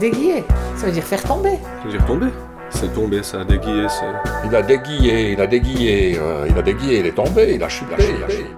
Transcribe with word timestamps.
Déguiller, 0.00 0.44
ça 0.74 0.86
veut 0.86 0.92
dire 0.92 1.04
faire 1.04 1.22
tomber. 1.22 1.52
Ça 1.52 1.84
veut 1.84 1.90
dire 1.92 2.04
tomber. 2.04 2.26
C'est 2.70 2.92
tomber, 2.92 3.22
ça, 3.22 3.44
déguiller, 3.44 3.86
c'est. 3.88 4.06
Il 4.44 4.54
a 4.56 4.60
déguillé, 4.60 5.32
il 5.32 5.40
a 5.40 5.46
déguillé, 5.46 6.18
euh, 6.18 6.48
il 6.50 6.58
a 6.58 6.62
déguillé, 6.62 6.98
il 6.98 7.06
est 7.06 7.12
tombé, 7.12 7.54
il 7.54 7.62
a 7.62 7.68
chuté, 7.68 7.94
il 7.98 8.24
a 8.24 8.28
chuté. 8.28 8.50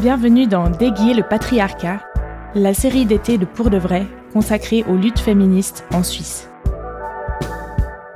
Bienvenue 0.00 0.46
dans 0.46 0.70
Déguiller 0.70 1.14
le 1.14 1.24
patriarcat, 1.24 2.00
la 2.54 2.72
série 2.72 3.04
d'été 3.04 3.36
de 3.36 3.44
Pour 3.44 3.70
de 3.70 3.78
vrai 3.78 4.06
consacrée 4.32 4.84
aux 4.88 4.96
luttes 4.96 5.18
féministes 5.18 5.84
en 5.92 6.04
Suisse. 6.04 6.48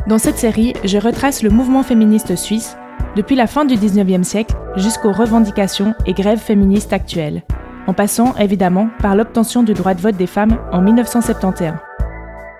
Dans 0.06 0.18
cette 0.18 0.38
série, 0.38 0.74
je 0.84 0.98
retrace 0.98 1.42
le 1.42 1.50
mouvement 1.50 1.82
féministe 1.82 2.36
suisse 2.36 2.76
depuis 3.16 3.36
la 3.36 3.46
fin 3.46 3.64
du 3.64 3.74
19e 3.74 4.24
siècle 4.24 4.56
jusqu'aux 4.76 5.12
revendications 5.12 5.94
et 6.06 6.12
grèves 6.14 6.40
féministes 6.40 6.92
actuelles, 6.92 7.42
en 7.86 7.94
passant 7.94 8.34
évidemment 8.36 8.88
par 9.00 9.14
l'obtention 9.14 9.62
du 9.62 9.72
droit 9.72 9.94
de 9.94 10.00
vote 10.00 10.16
des 10.16 10.26
femmes 10.26 10.58
en 10.72 10.80
1971. 10.80 11.74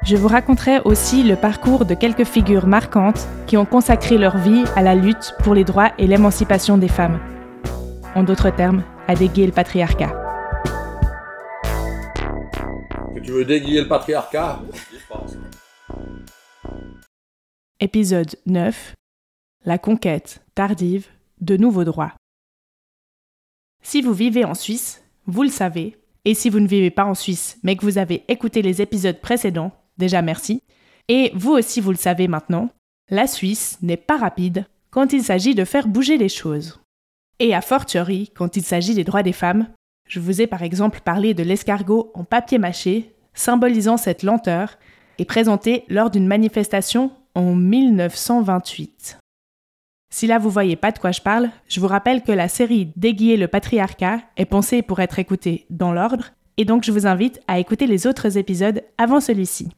Je 0.05 0.17
vous 0.17 0.29
raconterai 0.29 0.81
aussi 0.85 1.23
le 1.23 1.35
parcours 1.35 1.87
de 1.87 1.95
quelques 1.95 2.25
figures 2.25 2.67
marquantes 2.67 3.27
qui 3.47 3.57
ont 3.57 3.65
consacré 3.65 4.19
leur 4.19 4.37
vie 4.37 4.65
à 4.77 4.83
la 4.83 4.95
lutte 4.95 5.35
pour 5.43 5.55
les 5.55 5.65
droits 5.65 5.93
et 5.99 6.07
l'émancipation 6.07 6.77
des 6.77 6.89
femmes. 6.89 7.19
En 8.15 8.23
d'autres 8.23 8.51
termes, 8.51 8.83
à 9.09 9.15
déguer 9.15 9.47
le 9.47 9.53
patriarcat. 9.53 10.13
Tu 13.25 13.33
veux 13.33 13.45
déguiller 13.45 13.81
le 13.81 13.89
patriarcat? 13.89 14.61
Épisode 17.81 18.37
9 18.47 18.95
La 19.67 19.79
conquête 19.79 20.43
tardive 20.55 21.07
de 21.41 21.57
nouveaux 21.57 21.85
droits. 21.85 22.13
Si 23.83 24.03
vous 24.03 24.13
vivez 24.13 24.45
en 24.45 24.53
Suisse, 24.53 25.03
vous 25.27 25.43
le 25.43 25.49
savez, 25.49 25.97
et 26.27 26.35
si 26.35 26.51
vous 26.51 26.61
ne 26.61 26.67
vivez 26.67 26.91
pas 26.91 27.07
en 27.07 27.15
Suisse 27.15 27.59
mais 27.63 27.75
que 27.75 27.87
vous 27.87 27.97
avez 27.97 28.25
écouté 28.29 28.61
les 28.61 28.83
épisodes 28.83 29.23
précédents, 29.23 29.73
déjà 29.97 30.21
merci, 30.21 30.63
et 31.09 31.33
vous 31.35 31.53
aussi 31.53 31.81
vous 31.81 31.93
le 31.93 31.97
savez 31.97 32.29
maintenant, 32.29 32.69
la 33.09 33.27
Suisse 33.27 33.79
n'est 33.81 33.97
pas 33.97 34.19
rapide 34.19 34.67
quand 34.91 35.15
il 35.15 35.25
s'agit 35.25 35.55
de 35.55 35.65
faire 35.65 35.89
bouger 35.89 36.19
les 36.19 36.29
choses. 36.29 36.83
Et 37.39 37.55
à 37.55 37.63
fortiori 37.63 38.33
quand 38.37 38.59
il 38.59 38.65
s'agit 38.65 38.95
des 38.95 39.05
droits 39.05 39.23
des 39.23 39.33
femmes, 39.33 39.69
je 40.07 40.21
vous 40.21 40.43
ai 40.43 40.47
par 40.47 40.63
exemple 40.63 41.01
parlé 41.03 41.33
de 41.33 41.43
l'escargot 41.43 42.13
en 42.13 42.25
papier 42.25 42.59
mâché, 42.59 43.15
symbolisant 43.33 43.97
cette 43.97 44.25
lenteur, 44.25 44.79
et 45.19 45.25
présenté 45.25 45.85
lors 45.89 46.11
d'une 46.11 46.27
manifestation 46.27 47.13
en 47.35 47.55
1928. 47.55 49.21
Si 50.15 50.29
là 50.29 50.39
vous 50.39 50.49
voyez 50.49 50.77
pas 50.77 50.93
de 50.93 50.99
quoi 51.01 51.11
je 51.11 51.21
parle, 51.21 51.51
je 51.67 51.81
vous 51.81 51.89
rappelle 51.89 52.23
que 52.23 52.31
la 52.31 52.47
série 52.47 52.93
Déguiller 52.95 53.37
le 53.37 53.49
patriarcat 53.49 54.21
est 54.37 54.45
pensée 54.45 54.81
pour 54.81 55.01
être 55.01 55.19
écoutée 55.19 55.67
dans 55.71 55.93
l'ordre, 55.93 56.31
et 56.57 56.65
donc 56.65 56.85
je 56.85 56.93
vous 56.93 57.09
invite 57.09 57.41
à 57.49 57.59
écouter 57.59 57.89
les 57.89 58.07
autres 58.07 58.39
épisodes 58.39 58.85
avant 58.97 59.19
celui-ci. 59.19 59.71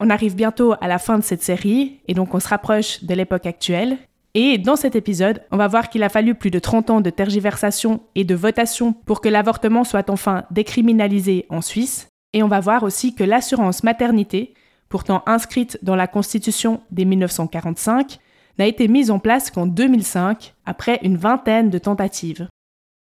On 0.00 0.08
arrive 0.08 0.34
bientôt 0.34 0.72
à 0.80 0.88
la 0.88 0.98
fin 0.98 1.18
de 1.18 1.22
cette 1.22 1.42
série, 1.42 2.00
et 2.08 2.14
donc 2.14 2.34
on 2.34 2.40
se 2.40 2.48
rapproche 2.48 3.04
de 3.04 3.12
l'époque 3.12 3.44
actuelle. 3.44 3.98
Et 4.32 4.56
dans 4.56 4.76
cet 4.76 4.96
épisode, 4.96 5.42
on 5.50 5.58
va 5.58 5.68
voir 5.68 5.90
qu'il 5.90 6.02
a 6.02 6.08
fallu 6.08 6.34
plus 6.34 6.50
de 6.50 6.58
30 6.58 6.88
ans 6.88 7.00
de 7.02 7.10
tergiversation 7.10 8.00
et 8.14 8.24
de 8.24 8.34
votation 8.34 8.94
pour 8.94 9.20
que 9.20 9.28
l'avortement 9.28 9.84
soit 9.84 10.08
enfin 10.08 10.44
décriminalisé 10.50 11.44
en 11.50 11.60
Suisse. 11.60 12.08
Et 12.32 12.42
on 12.42 12.48
va 12.48 12.60
voir 12.60 12.84
aussi 12.84 13.14
que 13.14 13.24
l'assurance 13.24 13.84
maternité, 13.84 14.54
pourtant 14.88 15.22
inscrite 15.26 15.78
dans 15.82 15.94
la 15.94 16.06
Constitution 16.06 16.80
dès 16.90 17.04
1945, 17.04 18.18
n'a 18.60 18.66
été 18.66 18.88
mise 18.88 19.10
en 19.10 19.18
place 19.18 19.50
qu'en 19.50 19.66
2005, 19.66 20.54
après 20.66 21.00
une 21.02 21.16
vingtaine 21.16 21.70
de 21.70 21.78
tentatives. 21.78 22.46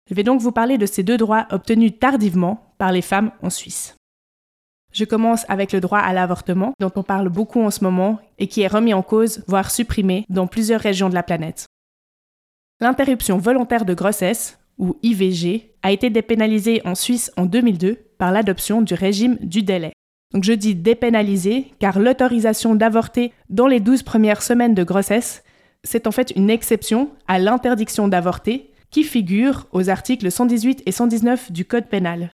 Je 0.09 0.15
vais 0.15 0.23
donc 0.23 0.41
vous 0.41 0.53
parler 0.53 0.79
de 0.79 0.87
ces 0.87 1.03
deux 1.03 1.19
droits 1.19 1.47
obtenus 1.51 1.99
tardivement 2.01 2.75
par 2.79 2.93
les 2.93 3.03
femmes 3.03 3.31
en 3.43 3.51
Suisse. 3.51 3.95
Je 4.93 5.05
commence 5.05 5.45
avec 5.51 5.73
le 5.73 5.81
droit 5.81 5.99
à 5.99 6.15
l'avortement, 6.15 6.73
dont 6.81 6.93
on 6.97 7.03
parle 7.03 7.29
beaucoup 7.29 7.61
en 7.61 7.71
ce 7.71 7.85
moment 7.85 8.21
et 8.39 8.49
qui 8.49 8.63
est 8.63 8.69
remis 8.69 8.95
en 8.95 9.03
cause, 9.03 9.45
voire 9.47 9.71
supprimé, 9.71 10.25
dans 10.31 10.47
plusieurs 10.47 10.81
régions 10.81 11.11
de 11.11 11.15
la 11.15 11.23
planète. 11.23 11.67
L'interruption 12.81 13.37
volontaire 13.37 13.85
de 13.85 13.93
grossesse, 13.93 14.59
ou 14.79 14.97
IVG, 15.03 15.75
a 15.83 15.93
été 15.93 16.09
dépénalisée 16.09 16.81
en 16.87 16.95
Suisse 16.95 17.31
en 17.37 17.45
2002 17.45 17.97
par 18.17 18.33
l'adoption 18.33 18.81
du 18.81 18.95
régime 18.95 19.37
du 19.43 19.63
délai. 19.63 19.93
Donc 20.35 20.43
je 20.43 20.53
dis 20.53 20.75
dépénalisé 20.75 21.69
car 21.79 22.01
l'autorisation 22.01 22.75
d'avorter 22.75 23.33
dans 23.51 23.69
les 23.69 23.79
12 23.79 24.03
premières 24.03 24.43
semaines 24.43 24.75
de 24.75 24.83
grossesse, 24.83 25.45
c'est 25.85 26.09
en 26.09 26.11
fait 26.11 26.33
une 26.35 26.51
exception 26.51 27.11
à 27.29 27.39
l'interdiction 27.39 28.09
d'avorter 28.09 28.73
qui 28.91 29.05
figure 29.05 29.67
aux 29.73 29.89
articles 29.91 30.31
118 30.31 30.83
et 30.87 30.93
119 30.93 31.53
du 31.53 31.65
Code 31.65 31.87
pénal. 31.87 32.31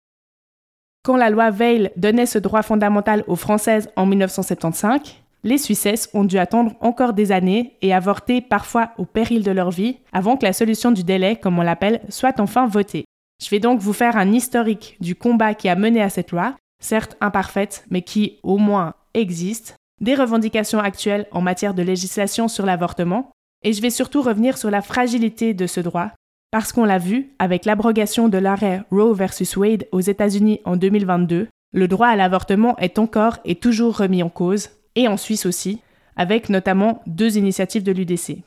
Quand 1.04 1.16
la 1.16 1.30
loi 1.30 1.50
Veil 1.50 1.90
donnait 1.96 2.26
ce 2.26 2.38
droit 2.38 2.62
fondamental 2.62 3.24
aux 3.26 3.36
Françaises 3.36 3.88
en 3.96 4.06
1975, 4.06 5.00
les 5.44 5.58
Suissesses 5.58 6.08
ont 6.14 6.24
dû 6.24 6.38
attendre 6.38 6.74
encore 6.80 7.14
des 7.14 7.32
années 7.32 7.76
et 7.82 7.94
avorter 7.94 8.40
parfois 8.40 8.90
au 8.98 9.06
péril 9.06 9.42
de 9.42 9.50
leur 9.50 9.70
vie 9.70 9.98
avant 10.12 10.36
que 10.36 10.44
la 10.44 10.52
solution 10.52 10.92
du 10.92 11.04
délai, 11.04 11.36
comme 11.36 11.58
on 11.58 11.62
l'appelle, 11.62 12.00
soit 12.10 12.38
enfin 12.40 12.66
votée. 12.66 13.04
Je 13.42 13.50
vais 13.50 13.60
donc 13.60 13.80
vous 13.80 13.92
faire 13.92 14.16
un 14.16 14.32
historique 14.32 14.96
du 15.00 15.14
combat 15.14 15.54
qui 15.54 15.68
a 15.68 15.76
mené 15.76 16.02
à 16.02 16.10
cette 16.10 16.32
loi 16.32 16.54
certes 16.80 17.16
imparfaite, 17.20 17.84
mais 17.90 18.02
qui 18.02 18.38
au 18.42 18.58
moins 18.58 18.94
existe, 19.14 19.76
des 20.00 20.14
revendications 20.14 20.78
actuelles 20.78 21.26
en 21.32 21.40
matière 21.40 21.74
de 21.74 21.82
législation 21.82 22.48
sur 22.48 22.66
l'avortement, 22.66 23.30
et 23.64 23.72
je 23.72 23.82
vais 23.82 23.90
surtout 23.90 24.22
revenir 24.22 24.56
sur 24.56 24.70
la 24.70 24.82
fragilité 24.82 25.54
de 25.54 25.66
ce 25.66 25.80
droit, 25.80 26.12
parce 26.50 26.72
qu'on 26.72 26.84
l'a 26.84 26.98
vu 26.98 27.30
avec 27.38 27.64
l'abrogation 27.64 28.28
de 28.28 28.38
l'arrêt 28.38 28.82
Roe 28.90 29.12
versus 29.12 29.56
Wade 29.56 29.86
aux 29.92 30.00
États-Unis 30.00 30.60
en 30.64 30.76
2022, 30.76 31.48
le 31.72 31.88
droit 31.88 32.08
à 32.08 32.16
l'avortement 32.16 32.76
est 32.78 32.98
encore 32.98 33.38
et 33.44 33.56
toujours 33.56 33.98
remis 33.98 34.22
en 34.22 34.30
cause, 34.30 34.70
et 34.94 35.08
en 35.08 35.16
Suisse 35.16 35.46
aussi, 35.46 35.80
avec 36.16 36.48
notamment 36.48 37.02
deux 37.06 37.36
initiatives 37.36 37.82
de 37.82 37.92
l'UDC. 37.92 38.38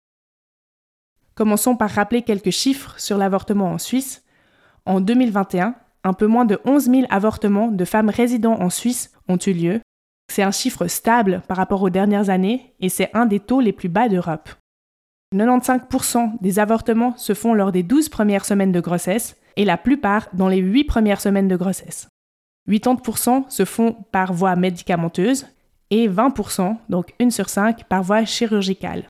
Commençons 1.36 1.75
par 1.75 1.90
rappeler 1.90 2.24
quelques 2.24 2.52
chiffres 2.52 3.00
sur 3.00 3.18
l'avortement 3.18 3.72
en 3.72 3.78
Suisse. 3.78 4.24
En 4.86 5.00
2021, 5.00 5.75
un 6.03 6.13
peu 6.13 6.28
moins 6.28 6.45
de 6.45 6.59
11 6.66 6.85
000 6.85 7.01
avortements 7.09 7.69
de 7.69 7.85
femmes 7.85 8.09
résidant 8.09 8.59
en 8.59 8.69
Suisse 8.69 9.12
ont 9.28 9.38
eu 9.38 9.53
lieu. 9.53 9.81
C'est 10.31 10.44
un 10.44 10.51
chiffre 10.51 10.88
stable 10.88 11.41
par 11.47 11.57
rapport 11.57 11.81
aux 11.81 11.89
dernières 11.89 12.29
années 12.29 12.73
et 12.79 12.89
c'est 12.89 13.09
un 13.13 13.25
des 13.25 13.39
taux 13.39 13.59
les 13.59 13.73
plus 13.73 13.89
bas 13.89 14.09
d'Europe. 14.09 14.50
95% 15.35 16.41
des 16.41 16.59
avortements 16.59 17.16
se 17.17 17.34
font 17.34 17.53
lors 17.53 17.72
des 17.72 17.84
12 17.84 18.09
premières 18.09 18.45
semaines 18.45 18.72
de 18.72 18.79
grossesse 18.79 19.38
et 19.56 19.66
la 19.66 19.78
plupart 19.78 20.28
dans 20.34 20.47
les 20.47 20.57
8 20.57 20.85
premières 20.85 21.22
semaines 21.22 21.47
de 21.47 21.56
grossesse. 21.56 22.07
80% 22.69 23.50
se 23.50 23.66
font 23.66 23.94
par 24.11 24.34
voie 24.34 24.56
médicamenteuse 24.56 25.47
et 25.90 26.07
20%, 26.07 26.78
donc 26.90 27.13
1 27.19 27.29
sur 27.29 27.50
5, 27.50 27.85
par 27.85 28.03
voie 28.03 28.25
chirurgicale. 28.25 29.06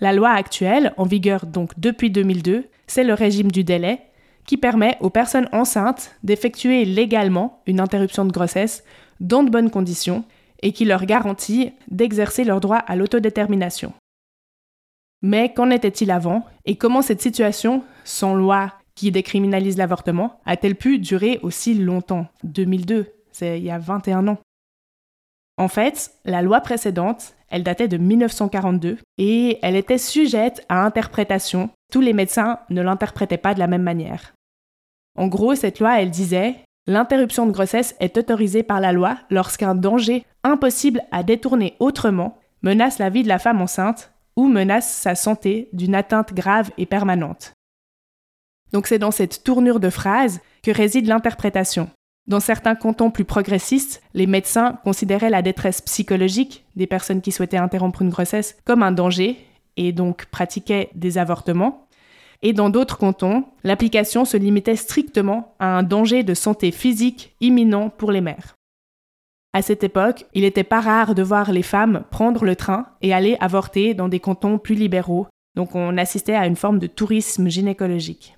La 0.00 0.12
loi 0.12 0.30
actuelle, 0.30 0.92
en 0.96 1.04
vigueur 1.04 1.46
donc 1.46 1.78
depuis 1.78 2.10
2002, 2.10 2.68
c'est 2.86 3.04
le 3.04 3.14
régime 3.14 3.52
du 3.52 3.62
délai 3.62 4.00
qui 4.46 4.56
permet 4.56 4.96
aux 5.00 5.10
personnes 5.10 5.48
enceintes 5.52 6.14
d'effectuer 6.22 6.84
légalement 6.84 7.62
une 7.66 7.80
interruption 7.80 8.24
de 8.24 8.32
grossesse 8.32 8.84
dans 9.20 9.42
de 9.42 9.50
bonnes 9.50 9.70
conditions 9.70 10.24
et 10.62 10.72
qui 10.72 10.84
leur 10.84 11.04
garantit 11.06 11.72
d'exercer 11.90 12.44
leur 12.44 12.60
droit 12.60 12.78
à 12.78 12.96
l'autodétermination. 12.96 13.92
Mais 15.22 15.52
qu'en 15.52 15.70
était-il 15.70 16.10
avant 16.10 16.44
et 16.64 16.76
comment 16.76 17.02
cette 17.02 17.22
situation, 17.22 17.84
sans 18.04 18.34
loi 18.34 18.72
qui 18.94 19.10
décriminalise 19.10 19.76
l'avortement, 19.76 20.40
a-t-elle 20.44 20.74
pu 20.74 20.98
durer 20.98 21.38
aussi 21.42 21.74
longtemps? 21.74 22.26
2002, 22.44 23.06
c'est 23.30 23.58
il 23.58 23.64
y 23.64 23.70
a 23.70 23.78
21 23.78 24.28
ans. 24.28 24.38
En 25.58 25.68
fait, 25.68 26.12
la 26.24 26.42
loi 26.42 26.60
précédente, 26.60 27.34
elle 27.48 27.62
datait 27.62 27.88
de 27.88 27.98
1942 27.98 28.98
et 29.18 29.58
elle 29.62 29.76
était 29.76 29.98
sujette 29.98 30.64
à 30.68 30.84
interprétation. 30.84 31.70
Tous 31.92 32.00
les 32.00 32.14
médecins 32.14 32.58
ne 32.70 32.82
l'interprétaient 32.82 33.36
pas 33.36 33.52
de 33.54 33.58
la 33.58 33.66
même 33.68 33.82
manière. 33.82 34.32
En 35.16 35.28
gros, 35.28 35.54
cette 35.54 35.78
loi, 35.78 36.00
elle 36.00 36.10
disait 36.10 36.56
L'interruption 36.86 37.46
de 37.46 37.52
grossesse 37.52 37.94
est 38.00 38.16
autorisée 38.16 38.64
par 38.64 38.80
la 38.80 38.92
loi 38.92 39.18
lorsqu'un 39.30 39.76
danger 39.76 40.24
impossible 40.42 41.02
à 41.12 41.22
détourner 41.22 41.76
autrement 41.78 42.38
menace 42.62 42.98
la 42.98 43.10
vie 43.10 43.22
de 43.22 43.28
la 43.28 43.38
femme 43.38 43.60
enceinte 43.60 44.12
ou 44.36 44.48
menace 44.48 44.90
sa 44.90 45.14
santé 45.14 45.68
d'une 45.72 45.94
atteinte 45.94 46.32
grave 46.32 46.70
et 46.78 46.86
permanente. 46.86 47.52
Donc 48.72 48.86
c'est 48.86 48.98
dans 48.98 49.10
cette 49.10 49.44
tournure 49.44 49.78
de 49.78 49.90
phrase 49.90 50.40
que 50.62 50.70
réside 50.70 51.06
l'interprétation. 51.06 51.90
Dans 52.26 52.40
certains 52.40 52.74
cantons 52.74 53.10
plus 53.10 53.24
progressistes, 53.24 54.02
les 54.14 54.26
médecins 54.26 54.78
considéraient 54.82 55.30
la 55.30 55.42
détresse 55.42 55.82
psychologique 55.82 56.64
des 56.74 56.86
personnes 56.86 57.20
qui 57.20 57.32
souhaitaient 57.32 57.58
interrompre 57.58 58.02
une 58.02 58.10
grossesse 58.10 58.56
comme 58.64 58.82
un 58.82 58.92
danger 58.92 59.36
et 59.76 59.92
donc 59.92 60.26
pratiquaient 60.26 60.90
des 60.94 61.18
avortements. 61.18 61.86
Et 62.42 62.52
dans 62.52 62.70
d'autres 62.70 62.98
cantons, 62.98 63.44
l'application 63.62 64.24
se 64.24 64.36
limitait 64.36 64.76
strictement 64.76 65.54
à 65.58 65.78
un 65.78 65.82
danger 65.82 66.24
de 66.24 66.34
santé 66.34 66.72
physique 66.72 67.36
imminent 67.40 67.88
pour 67.88 68.10
les 68.10 68.20
mères. 68.20 68.56
À 69.52 69.62
cette 69.62 69.84
époque, 69.84 70.24
il 70.34 70.42
n'était 70.42 70.64
pas 70.64 70.80
rare 70.80 71.14
de 71.14 71.22
voir 71.22 71.52
les 71.52 71.62
femmes 71.62 72.04
prendre 72.10 72.44
le 72.44 72.56
train 72.56 72.86
et 73.02 73.12
aller 73.12 73.36
avorter 73.38 73.92
dans 73.94 74.08
des 74.08 74.20
cantons 74.20 74.58
plus 74.58 74.74
libéraux, 74.74 75.26
donc 75.54 75.74
on 75.74 75.98
assistait 75.98 76.34
à 76.34 76.46
une 76.46 76.56
forme 76.56 76.78
de 76.78 76.86
tourisme 76.86 77.48
gynécologique. 77.48 78.36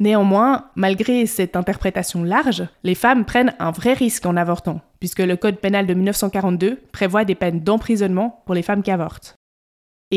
Néanmoins, 0.00 0.70
malgré 0.74 1.26
cette 1.26 1.56
interprétation 1.56 2.24
large, 2.24 2.66
les 2.82 2.96
femmes 2.96 3.24
prennent 3.24 3.54
un 3.60 3.70
vrai 3.70 3.92
risque 3.92 4.26
en 4.26 4.36
avortant, 4.36 4.80
puisque 4.98 5.20
le 5.20 5.36
Code 5.36 5.58
pénal 5.58 5.86
de 5.86 5.94
1942 5.94 6.80
prévoit 6.90 7.24
des 7.24 7.36
peines 7.36 7.60
d'emprisonnement 7.60 8.42
pour 8.44 8.54
les 8.54 8.62
femmes 8.62 8.82
qui 8.82 8.90
avortent. 8.90 9.36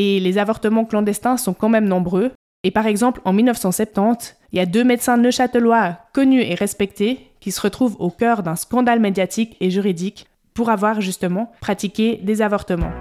Et 0.00 0.20
les 0.20 0.38
avortements 0.38 0.84
clandestins 0.84 1.36
sont 1.36 1.54
quand 1.54 1.68
même 1.68 1.88
nombreux, 1.88 2.30
et 2.62 2.70
par 2.70 2.86
exemple 2.86 3.20
en 3.24 3.32
1970, 3.32 4.36
il 4.52 4.58
y 4.58 4.60
a 4.60 4.64
deux 4.64 4.84
médecins 4.84 5.16
neuchâtelois 5.16 5.98
connus 6.14 6.40
et 6.40 6.54
respectés 6.54 7.32
qui 7.40 7.50
se 7.50 7.60
retrouvent 7.60 7.96
au 7.98 8.08
cœur 8.08 8.44
d'un 8.44 8.54
scandale 8.54 9.00
médiatique 9.00 9.56
et 9.60 9.70
juridique 9.70 10.28
pour 10.54 10.70
avoir 10.70 11.00
justement 11.00 11.50
pratiqué 11.60 12.20
des 12.22 12.42
avortements. 12.42 12.92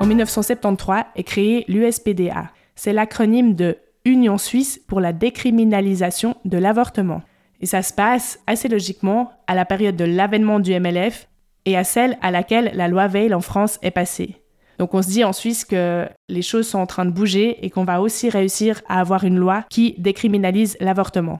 En 0.00 0.06
1973 0.06 1.04
est 1.14 1.22
créé 1.22 1.64
l'USPDA. 1.68 2.50
C'est 2.74 2.92
l'acronyme 2.92 3.54
de 3.54 3.78
Union 4.04 4.38
suisse 4.38 4.80
pour 4.88 5.00
la 5.00 5.12
décriminalisation 5.12 6.34
de 6.44 6.58
l'avortement. 6.58 7.22
Et 7.60 7.66
ça 7.66 7.82
se 7.82 7.92
passe 7.92 8.40
assez 8.48 8.66
logiquement 8.66 9.30
à 9.46 9.54
la 9.54 9.64
période 9.64 9.94
de 9.94 10.04
l'avènement 10.04 10.58
du 10.58 10.76
MLF 10.80 11.28
et 11.66 11.76
à 11.76 11.84
celle 11.84 12.18
à 12.22 12.30
laquelle 12.30 12.72
la 12.74 12.88
loi 12.88 13.06
Veil 13.06 13.34
en 13.34 13.40
France 13.40 13.78
est 13.82 13.90
passée. 13.90 14.42
Donc 14.78 14.94
on 14.94 15.02
se 15.02 15.08
dit 15.08 15.24
en 15.24 15.32
Suisse 15.32 15.64
que 15.64 16.08
les 16.28 16.42
choses 16.42 16.66
sont 16.66 16.78
en 16.78 16.86
train 16.86 17.04
de 17.04 17.10
bouger 17.10 17.64
et 17.64 17.70
qu'on 17.70 17.84
va 17.84 18.00
aussi 18.00 18.28
réussir 18.28 18.82
à 18.88 19.00
avoir 19.00 19.24
une 19.24 19.38
loi 19.38 19.64
qui 19.70 19.94
décriminalise 19.98 20.76
l'avortement. 20.80 21.38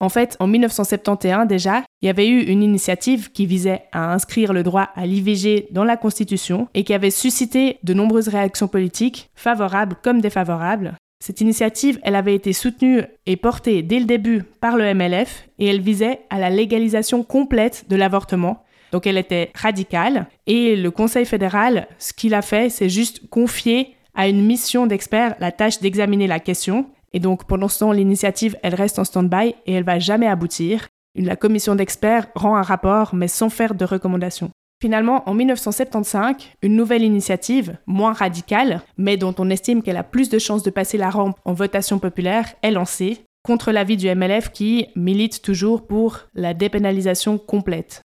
En 0.00 0.08
fait, 0.08 0.36
en 0.40 0.48
1971 0.48 1.46
déjà, 1.46 1.84
il 2.02 2.06
y 2.06 2.10
avait 2.10 2.26
eu 2.26 2.42
une 2.42 2.64
initiative 2.64 3.30
qui 3.30 3.46
visait 3.46 3.84
à 3.92 4.12
inscrire 4.12 4.52
le 4.52 4.64
droit 4.64 4.88
à 4.96 5.06
l'IVG 5.06 5.68
dans 5.70 5.84
la 5.84 5.96
Constitution 5.96 6.66
et 6.74 6.82
qui 6.82 6.92
avait 6.92 7.12
suscité 7.12 7.78
de 7.84 7.94
nombreuses 7.94 8.26
réactions 8.26 8.66
politiques, 8.66 9.30
favorables 9.36 9.96
comme 10.02 10.20
défavorables. 10.20 10.96
Cette 11.24 11.40
initiative, 11.40 12.00
elle 12.02 12.16
avait 12.16 12.34
été 12.34 12.52
soutenue 12.52 13.04
et 13.26 13.36
portée 13.36 13.82
dès 13.82 14.00
le 14.00 14.06
début 14.06 14.42
par 14.42 14.76
le 14.76 14.92
MLF 14.92 15.48
et 15.60 15.66
elle 15.68 15.80
visait 15.80 16.22
à 16.30 16.40
la 16.40 16.50
légalisation 16.50 17.22
complète 17.22 17.84
de 17.88 17.94
l'avortement. 17.94 18.64
Donc 18.92 19.06
elle 19.06 19.18
était 19.18 19.50
radicale 19.54 20.28
et 20.46 20.76
le 20.76 20.90
Conseil 20.90 21.24
fédéral, 21.24 21.88
ce 21.98 22.12
qu'il 22.12 22.34
a 22.34 22.42
fait, 22.42 22.68
c'est 22.68 22.88
juste 22.88 23.28
confier 23.30 23.96
à 24.14 24.28
une 24.28 24.44
mission 24.44 24.86
d'experts 24.86 25.34
la 25.40 25.50
tâche 25.50 25.80
d'examiner 25.80 26.26
la 26.26 26.38
question 26.38 26.86
et 27.12 27.20
donc, 27.20 27.44
pendant 27.44 27.68
ce 27.68 27.80
temps, 27.80 27.92
l'initiative, 27.92 28.56
elle 28.62 28.74
reste 28.74 28.98
en 28.98 29.04
stand-by 29.04 29.54
et 29.66 29.72
elle 29.72 29.84
va 29.84 29.98
jamais 29.98 30.26
aboutir. 30.26 30.88
La 31.14 31.36
commission 31.36 31.74
d'experts 31.74 32.28
rend 32.34 32.56
un 32.56 32.62
rapport, 32.62 33.14
mais 33.14 33.28
sans 33.28 33.50
faire 33.50 33.74
de 33.74 33.84
recommandations. 33.84 34.50
Finalement, 34.80 35.28
en 35.28 35.34
1975, 35.34 36.36
une 36.62 36.74
nouvelle 36.74 37.02
initiative, 37.02 37.76
moins 37.86 38.14
radicale, 38.14 38.80
mais 38.96 39.16
dont 39.16 39.34
on 39.38 39.50
estime 39.50 39.82
qu'elle 39.82 39.96
a 39.96 40.02
plus 40.02 40.28
de 40.28 40.38
chances 40.38 40.64
de 40.64 40.70
passer 40.70 40.98
la 40.98 41.10
rampe 41.10 41.38
en 41.44 41.52
votation 41.52 41.98
populaire, 41.98 42.52
est 42.62 42.72
lancée, 42.72 43.20
contre 43.44 43.70
l'avis 43.72 43.96
du 43.96 44.12
MLF 44.12 44.50
qui 44.50 44.86
milite 44.96 45.42
toujours 45.42 45.86
pour 45.86 46.20
la 46.34 46.54
dépénalisation 46.54 47.38
complète. 47.38 48.02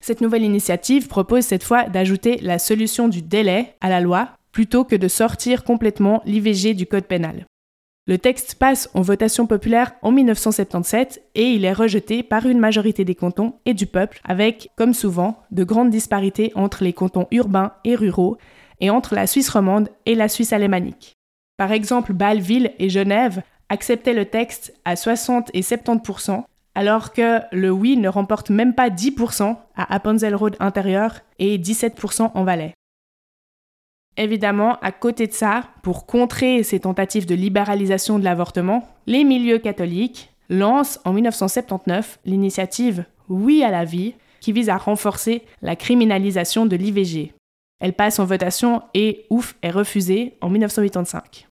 Cette 0.00 0.20
nouvelle 0.20 0.44
initiative 0.44 1.08
propose 1.08 1.44
cette 1.44 1.64
fois 1.64 1.84
d'ajouter 1.84 2.38
la 2.42 2.58
solution 2.58 3.08
du 3.08 3.22
délai 3.22 3.74
à 3.80 3.88
la 3.88 4.00
loi 4.00 4.30
plutôt 4.52 4.84
que 4.84 4.96
de 4.96 5.08
sortir 5.08 5.64
complètement 5.64 6.22
l'IVG 6.24 6.74
du 6.74 6.86
Code 6.86 7.04
pénal. 7.04 7.46
Le 8.08 8.18
texte 8.18 8.54
passe 8.54 8.88
en 8.94 9.02
votation 9.02 9.48
populaire 9.48 9.92
en 10.00 10.12
1977 10.12 11.22
et 11.34 11.50
il 11.50 11.64
est 11.64 11.72
rejeté 11.72 12.22
par 12.22 12.46
une 12.46 12.60
majorité 12.60 13.04
des 13.04 13.16
cantons 13.16 13.54
et 13.64 13.74
du 13.74 13.86
peuple, 13.86 14.20
avec, 14.22 14.70
comme 14.76 14.94
souvent, 14.94 15.42
de 15.50 15.64
grandes 15.64 15.90
disparités 15.90 16.52
entre 16.54 16.84
les 16.84 16.92
cantons 16.92 17.26
urbains 17.32 17.72
et 17.84 17.96
ruraux 17.96 18.38
et 18.80 18.90
entre 18.90 19.16
la 19.16 19.26
Suisse 19.26 19.48
romande 19.48 19.88
et 20.06 20.14
la 20.14 20.28
Suisse 20.28 20.52
alémanique. 20.52 21.14
Par 21.56 21.72
exemple, 21.72 22.12
Bâle-Ville 22.12 22.72
et 22.78 22.90
Genève 22.90 23.42
acceptaient 23.68 24.14
le 24.14 24.26
texte 24.26 24.72
à 24.84 24.94
60 24.94 25.50
et 25.52 25.62
70 25.62 26.44
alors 26.76 27.14
que 27.14 27.40
le 27.52 27.70
oui 27.70 27.96
ne 27.96 28.08
remporte 28.08 28.50
même 28.50 28.74
pas 28.74 28.90
10% 28.90 29.56
à 29.76 29.94
Appenzell 29.94 30.36
intérieur 30.60 31.20
et 31.38 31.58
17% 31.58 32.32
en 32.34 32.44
Valais. 32.44 32.74
Évidemment, 34.18 34.78
à 34.82 34.92
côté 34.92 35.26
de 35.26 35.32
ça, 35.32 35.64
pour 35.82 36.04
contrer 36.04 36.62
ces 36.62 36.80
tentatives 36.80 37.26
de 37.26 37.34
libéralisation 37.34 38.18
de 38.18 38.24
l'avortement, 38.24 38.88
les 39.06 39.24
milieux 39.24 39.58
catholiques 39.58 40.30
lancent 40.50 41.00
en 41.06 41.14
1979 41.14 42.18
l'initiative 42.26 43.04
Oui 43.30 43.64
à 43.64 43.70
la 43.70 43.84
vie, 43.84 44.14
qui 44.40 44.52
vise 44.52 44.68
à 44.68 44.76
renforcer 44.76 45.42
la 45.62 45.76
criminalisation 45.76 46.66
de 46.66 46.76
l'IVG. 46.76 47.32
Elle 47.80 47.94
passe 47.94 48.18
en 48.18 48.26
votation 48.26 48.82
et, 48.92 49.24
ouf, 49.30 49.56
est 49.62 49.70
refusée 49.70 50.34
en 50.42 50.50
1985. 50.50 51.48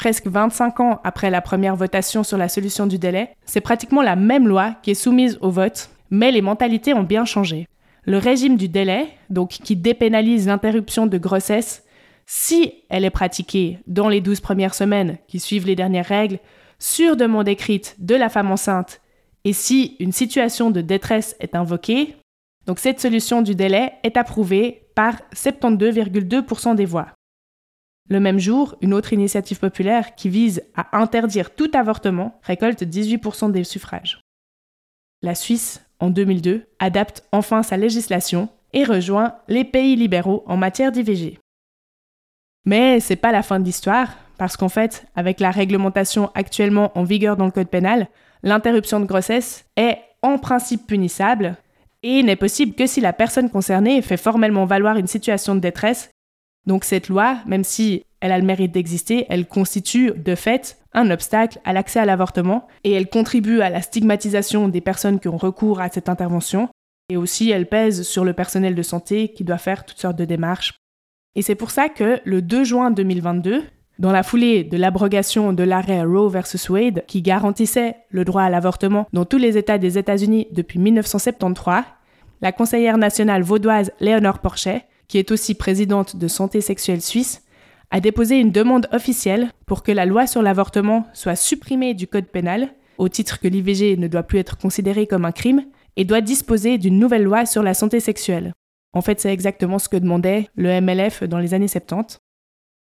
Presque 0.00 0.28
25 0.28 0.80
ans 0.80 0.98
après 1.04 1.28
la 1.28 1.42
première 1.42 1.76
votation 1.76 2.24
sur 2.24 2.38
la 2.38 2.48
solution 2.48 2.86
du 2.86 2.96
délai, 2.96 3.36
c'est 3.44 3.60
pratiquement 3.60 4.00
la 4.00 4.16
même 4.16 4.48
loi 4.48 4.76
qui 4.82 4.92
est 4.92 4.94
soumise 4.94 5.36
au 5.42 5.50
vote, 5.50 5.90
mais 6.08 6.32
les 6.32 6.40
mentalités 6.40 6.94
ont 6.94 7.02
bien 7.02 7.26
changé. 7.26 7.68
Le 8.06 8.16
régime 8.16 8.56
du 8.56 8.66
délai, 8.66 9.08
donc 9.28 9.50
qui 9.50 9.76
dépénalise 9.76 10.46
l'interruption 10.46 11.06
de 11.06 11.18
grossesse 11.18 11.84
si 12.24 12.72
elle 12.88 13.04
est 13.04 13.10
pratiquée 13.10 13.78
dans 13.86 14.08
les 14.08 14.22
12 14.22 14.40
premières 14.40 14.72
semaines 14.72 15.18
qui 15.28 15.38
suivent 15.38 15.66
les 15.66 15.76
dernières 15.76 16.06
règles, 16.06 16.38
sur 16.78 17.14
demande 17.14 17.48
écrite 17.48 17.94
de 17.98 18.14
la 18.14 18.30
femme 18.30 18.50
enceinte, 18.50 19.02
et 19.44 19.52
si 19.52 19.96
une 20.00 20.12
situation 20.12 20.70
de 20.70 20.80
détresse 20.80 21.36
est 21.40 21.54
invoquée, 21.54 22.16
donc 22.66 22.78
cette 22.78 23.00
solution 23.00 23.42
du 23.42 23.54
délai 23.54 23.92
est 24.02 24.16
approuvée 24.16 24.86
par 24.94 25.16
72,2% 25.34 26.74
des 26.74 26.86
voix. 26.86 27.08
Le 28.10 28.20
même 28.20 28.38
jour, 28.38 28.76
une 28.82 28.92
autre 28.92 29.12
initiative 29.12 29.58
populaire 29.58 30.14
qui 30.14 30.28
vise 30.28 30.62
à 30.76 30.98
interdire 30.98 31.54
tout 31.54 31.70
avortement 31.74 32.38
récolte 32.42 32.82
18% 32.82 33.52
des 33.52 33.64
suffrages. 33.64 34.20
La 35.22 35.34
Suisse 35.34 35.80
en 36.00 36.10
2002, 36.10 36.66
adapte 36.78 37.24
enfin 37.30 37.62
sa 37.62 37.76
législation 37.76 38.48
et 38.72 38.84
rejoint 38.84 39.34
les 39.48 39.64
pays 39.64 39.96
libéraux 39.96 40.42
en 40.46 40.56
matière 40.56 40.92
d'IVG. 40.92 41.38
Mais 42.64 43.00
c'est 43.00 43.16
pas 43.16 43.32
la 43.32 43.42
fin 43.42 43.60
de 43.60 43.64
l'histoire, 43.64 44.16
parce 44.38 44.56
qu'en 44.56 44.68
fait, 44.68 45.06
avec 45.14 45.40
la 45.40 45.50
réglementation 45.50 46.30
actuellement 46.34 46.96
en 46.98 47.04
vigueur 47.04 47.36
dans 47.36 47.44
le 47.44 47.50
Code 47.50 47.68
pénal, 47.68 48.08
l'interruption 48.42 49.00
de 49.00 49.06
grossesse 49.06 49.66
est 49.76 49.98
en 50.22 50.38
principe 50.38 50.86
punissable 50.86 51.56
et 52.02 52.22
n'est 52.22 52.36
possible 52.36 52.74
que 52.74 52.86
si 52.86 53.00
la 53.00 53.12
personne 53.12 53.50
concernée 53.50 54.00
fait 54.02 54.16
formellement 54.16 54.64
valoir 54.64 54.96
une 54.96 55.06
situation 55.06 55.54
de 55.54 55.60
détresse. 55.60 56.10
Donc 56.70 56.84
cette 56.84 57.08
loi, 57.08 57.38
même 57.46 57.64
si 57.64 58.04
elle 58.20 58.30
a 58.30 58.38
le 58.38 58.44
mérite 58.44 58.70
d'exister, 58.70 59.26
elle 59.28 59.48
constitue 59.48 60.12
de 60.12 60.36
fait 60.36 60.78
un 60.92 61.10
obstacle 61.10 61.58
à 61.64 61.72
l'accès 61.72 61.98
à 61.98 62.04
l'avortement 62.04 62.68
et 62.84 62.92
elle 62.92 63.08
contribue 63.08 63.60
à 63.60 63.70
la 63.70 63.82
stigmatisation 63.82 64.68
des 64.68 64.80
personnes 64.80 65.18
qui 65.18 65.26
ont 65.26 65.36
recours 65.36 65.80
à 65.80 65.88
cette 65.88 66.08
intervention 66.08 66.68
et 67.08 67.16
aussi 67.16 67.50
elle 67.50 67.66
pèse 67.66 68.04
sur 68.04 68.24
le 68.24 68.34
personnel 68.34 68.76
de 68.76 68.82
santé 68.82 69.32
qui 69.32 69.42
doit 69.42 69.58
faire 69.58 69.84
toutes 69.84 69.98
sortes 69.98 70.16
de 70.16 70.24
démarches. 70.24 70.74
Et 71.34 71.42
c'est 71.42 71.56
pour 71.56 71.72
ça 71.72 71.88
que 71.88 72.20
le 72.24 72.40
2 72.40 72.62
juin 72.62 72.92
2022, 72.92 73.64
dans 73.98 74.12
la 74.12 74.22
foulée 74.22 74.62
de 74.62 74.76
l'abrogation 74.76 75.52
de 75.52 75.64
l'arrêt 75.64 76.04
Roe 76.04 76.28
vs 76.28 76.68
Wade 76.68 77.04
qui 77.08 77.20
garantissait 77.20 77.96
le 78.10 78.24
droit 78.24 78.42
à 78.42 78.48
l'avortement 78.48 79.08
dans 79.12 79.24
tous 79.24 79.38
les 79.38 79.58
États 79.58 79.78
des 79.78 79.98
États-Unis 79.98 80.46
depuis 80.52 80.78
1973, 80.78 81.82
la 82.42 82.52
conseillère 82.52 82.96
nationale 82.96 83.42
vaudoise 83.42 83.90
Léonore 83.98 84.38
Porchet, 84.38 84.84
qui 85.10 85.18
est 85.18 85.32
aussi 85.32 85.56
présidente 85.56 86.14
de 86.14 86.28
Santé 86.28 86.60
sexuelle 86.60 87.02
suisse, 87.02 87.42
a 87.90 87.98
déposé 87.98 88.36
une 88.36 88.52
demande 88.52 88.88
officielle 88.92 89.50
pour 89.66 89.82
que 89.82 89.90
la 89.90 90.06
loi 90.06 90.28
sur 90.28 90.40
l'avortement 90.40 91.04
soit 91.14 91.34
supprimée 91.34 91.94
du 91.94 92.06
Code 92.06 92.28
pénal, 92.28 92.68
au 92.96 93.08
titre 93.08 93.40
que 93.40 93.48
l'IVG 93.48 93.96
ne 93.96 94.06
doit 94.06 94.22
plus 94.22 94.38
être 94.38 94.56
considéré 94.56 95.08
comme 95.08 95.24
un 95.24 95.32
crime, 95.32 95.64
et 95.96 96.04
doit 96.04 96.20
disposer 96.20 96.78
d'une 96.78 97.00
nouvelle 97.00 97.24
loi 97.24 97.44
sur 97.44 97.64
la 97.64 97.74
santé 97.74 97.98
sexuelle. 97.98 98.52
En 98.92 99.00
fait, 99.00 99.18
c'est 99.18 99.32
exactement 99.32 99.80
ce 99.80 99.88
que 99.88 99.96
demandait 99.96 100.48
le 100.54 100.80
MLF 100.80 101.24
dans 101.24 101.38
les 101.38 101.54
années 101.54 101.66
70. 101.66 102.18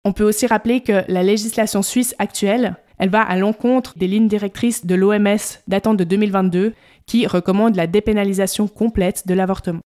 On 0.06 0.14
peut 0.14 0.24
aussi 0.24 0.48
rappeler 0.48 0.80
que 0.80 1.04
la 1.10 1.24
législation 1.24 1.82
suisse 1.82 2.16
actuelle, 2.20 2.78
elle 3.00 3.10
va 3.10 3.22
à 3.22 3.36
l'encontre 3.36 3.98
des 3.98 4.08
lignes 4.08 4.30
directrices 4.30 4.86
de 4.86 4.96
l'OMS 4.96 5.60
datant 5.68 5.94
de 5.94 6.06
2022 6.06 6.74
qui 7.06 7.28
recommandent 7.28 7.76
la 7.76 7.88
dépénalisation 7.88 8.70
complète 8.70 9.28
de 9.28 9.34
l'avortement. 9.34 9.82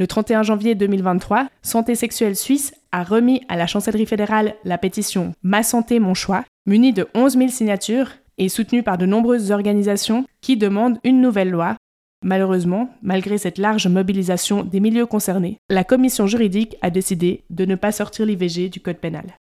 Le 0.00 0.06
31 0.06 0.42
janvier 0.42 0.74
2023, 0.74 1.50
Santé 1.60 1.94
sexuelle 1.94 2.34
suisse 2.34 2.72
a 2.90 3.04
remis 3.04 3.42
à 3.50 3.56
la 3.56 3.66
chancellerie 3.66 4.06
fédérale 4.06 4.54
la 4.64 4.78
pétition 4.78 5.34
Ma 5.42 5.62
santé, 5.62 6.00
mon 6.00 6.14
choix, 6.14 6.46
munie 6.64 6.94
de 6.94 7.06
11 7.14 7.36
000 7.36 7.48
signatures 7.50 8.12
et 8.38 8.48
soutenue 8.48 8.82
par 8.82 8.96
de 8.96 9.04
nombreuses 9.04 9.50
organisations 9.50 10.24
qui 10.40 10.56
demandent 10.56 10.98
une 11.04 11.20
nouvelle 11.20 11.50
loi. 11.50 11.76
Malheureusement, 12.24 12.88
malgré 13.02 13.36
cette 13.36 13.58
large 13.58 13.88
mobilisation 13.88 14.64
des 14.64 14.80
milieux 14.80 15.04
concernés, 15.04 15.58
la 15.68 15.84
commission 15.84 16.26
juridique 16.26 16.78
a 16.80 16.88
décidé 16.88 17.44
de 17.50 17.66
ne 17.66 17.74
pas 17.74 17.92
sortir 17.92 18.24
l'IVG 18.24 18.70
du 18.70 18.80
code 18.80 18.96
pénal. 18.96 19.36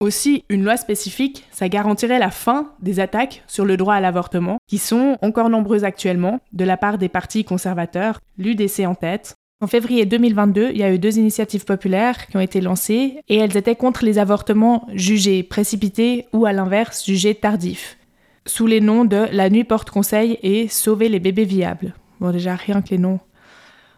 Aussi, 0.00 0.44
une 0.50 0.64
loi 0.64 0.76
spécifique, 0.76 1.46
ça 1.50 1.70
garantirait 1.70 2.18
la 2.18 2.30
fin 2.30 2.72
des 2.82 3.00
attaques 3.00 3.42
sur 3.46 3.64
le 3.64 3.78
droit 3.78 3.94
à 3.94 4.00
l'avortement, 4.00 4.58
qui 4.66 4.76
sont 4.76 5.16
encore 5.22 5.48
nombreuses 5.48 5.84
actuellement, 5.84 6.40
de 6.52 6.64
la 6.66 6.76
part 6.76 6.98
des 6.98 7.08
partis 7.08 7.44
conservateurs, 7.44 8.20
l'UDC 8.36 8.80
en 8.80 8.96
tête, 8.96 9.36
En 9.62 9.68
février 9.68 10.06
2022, 10.06 10.70
il 10.72 10.78
y 10.78 10.82
a 10.82 10.92
eu 10.92 10.98
deux 10.98 11.18
initiatives 11.18 11.64
populaires 11.64 12.26
qui 12.26 12.36
ont 12.36 12.40
été 12.40 12.60
lancées 12.60 13.20
et 13.28 13.36
elles 13.36 13.56
étaient 13.56 13.76
contre 13.76 14.04
les 14.04 14.18
avortements 14.18 14.88
jugés 14.92 15.44
précipités 15.44 16.26
ou 16.32 16.46
à 16.46 16.52
l'inverse 16.52 17.06
jugés 17.06 17.36
tardifs, 17.36 17.96
sous 18.44 18.66
les 18.66 18.80
noms 18.80 19.04
de 19.04 19.28
La 19.30 19.50
Nuit 19.50 19.62
porte 19.62 19.88
conseil 19.88 20.36
et 20.42 20.66
Sauver 20.66 21.08
les 21.08 21.20
bébés 21.20 21.44
viables. 21.44 21.94
Bon 22.18 22.32
déjà 22.32 22.56
rien 22.56 22.82
que 22.82 22.88
les 22.88 22.98
noms 22.98 23.20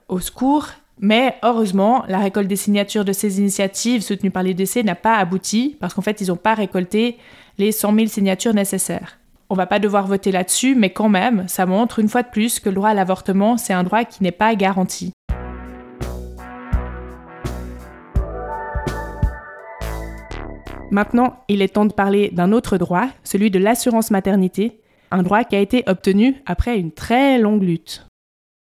au 0.09 0.21
secours, 0.21 0.67
mais 1.01 1.37
heureusement, 1.43 2.05
la 2.09 2.19
récolte 2.19 2.47
des 2.47 2.57
signatures 2.57 3.07
de 3.07 3.15
ces 3.15 3.39
initiatives 3.39 4.03
soutenues 4.03 4.31
par 4.31 4.43
les 4.43 4.55
n'a 4.85 4.95
pas 4.95 5.17
abouti 5.17 5.79
parce 5.81 5.95
qu'en 5.95 6.03
fait 6.03 6.21
ils 6.21 6.29
n'ont 6.29 6.37
pas 6.37 6.53
récolté 6.53 7.17
les 7.57 7.73
100 7.73 7.95
000 7.95 8.07
signatures 8.09 8.53
nécessaires. 8.53 9.19
On 9.49 9.55
va 9.55 9.65
pas 9.65 9.79
devoir 9.79 10.07
voter 10.07 10.31
là-dessus, 10.31 10.75
mais 10.75 10.91
quand 10.91 11.09
même, 11.09 11.49
ça 11.49 11.65
montre 11.65 12.01
une 12.01 12.11
fois 12.11 12.23
de 12.23 12.29
plus 12.29 12.61
que 12.61 12.69
le 12.69 12.75
droit 12.75 12.91
à 12.91 12.95
l'avortement, 12.95 13.57
c'est 13.57 13.73
un 13.73 13.83
droit 13.83 14.05
qui 14.05 14.23
n'est 14.23 14.31
pas 14.31 14.55
garanti. 14.57 15.15
Maintenant, 20.95 21.43
il 21.49 21.61
est 21.61 21.75
temps 21.75 21.87
de 21.87 21.93
parler 21.93 22.31
d'un 22.31 22.53
autre 22.53 22.79
droit, 22.79 23.09
celui 23.25 23.51
de 23.51 23.59
l'assurance 23.59 24.13
maternité, 24.13 24.81
un 25.11 25.25
droit 25.25 25.43
qui 25.43 25.57
a 25.57 25.59
été 25.59 25.83
obtenu 25.89 26.41
après 26.47 26.79
une 26.79 26.93
très 26.93 27.37
longue 27.37 27.65
lutte. 27.65 28.07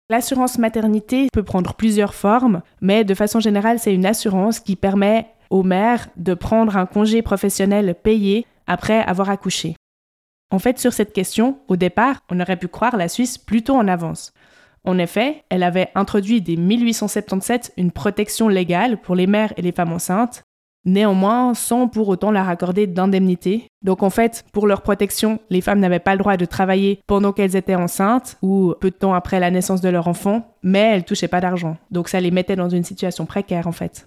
L'assurance 0.09 0.57
maternité 0.57 1.29
peut 1.31 1.43
prendre 1.43 1.75
plusieurs 1.75 2.13
formes, 2.13 2.61
mais 2.81 3.05
de 3.05 3.13
façon 3.13 3.39
générale, 3.39 3.79
c'est 3.79 3.93
une 3.93 4.05
assurance 4.05 4.59
qui 4.59 4.75
permet 4.75 5.27
aux 5.49 5.63
mères 5.63 6.09
de 6.17 6.33
prendre 6.33 6.75
un 6.75 6.85
congé 6.85 7.21
professionnel 7.21 7.95
payé 7.95 8.45
après 8.67 8.99
avoir 8.99 9.29
accouché. 9.29 9.77
En 10.51 10.59
fait, 10.59 10.77
sur 10.77 10.91
cette 10.91 11.13
question, 11.13 11.59
au 11.69 11.77
départ, 11.77 12.19
on 12.29 12.41
aurait 12.41 12.57
pu 12.57 12.67
croire 12.67 12.97
la 12.97 13.07
Suisse 13.07 13.37
plutôt 13.37 13.77
en 13.77 13.87
avance. 13.87 14.33
En 14.83 14.97
effet, 14.97 15.45
elle 15.47 15.63
avait 15.63 15.89
introduit 15.95 16.41
dès 16.41 16.57
1877 16.57 17.71
une 17.77 17.91
protection 17.91 18.49
légale 18.49 18.99
pour 18.99 19.15
les 19.15 19.27
mères 19.27 19.53
et 19.55 19.61
les 19.61 19.71
femmes 19.71 19.93
enceintes, 19.93 20.43
néanmoins 20.85 21.53
sans 21.53 21.87
pour 21.87 22.07
autant 22.09 22.31
leur 22.31 22.49
accorder 22.49 22.87
d'indemnité. 22.87 23.67
Donc 23.83 24.03
en 24.03 24.09
fait, 24.09 24.45
pour 24.51 24.67
leur 24.67 24.81
protection, 24.81 25.39
les 25.49 25.61
femmes 25.61 25.79
n'avaient 25.79 25.99
pas 25.99 26.13
le 26.13 26.19
droit 26.19 26.37
de 26.37 26.45
travailler 26.45 26.99
pendant 27.07 27.31
qu'elles 27.31 27.55
étaient 27.55 27.75
enceintes 27.75 28.37
ou 28.41 28.73
peu 28.79 28.89
de 28.89 28.95
temps 28.95 29.13
après 29.13 29.39
la 29.39 29.51
naissance 29.51 29.81
de 29.81 29.89
leur 29.89 30.07
enfant, 30.07 30.55
mais 30.63 30.79
elles 30.79 31.05
touchaient 31.05 31.27
pas 31.27 31.41
d'argent. 31.41 31.77
Donc 31.91 32.09
ça 32.09 32.19
les 32.19 32.31
mettait 32.31 32.55
dans 32.55 32.69
une 32.69 32.83
situation 32.83 33.25
précaire 33.25 33.67
en 33.67 33.71
fait. 33.71 34.05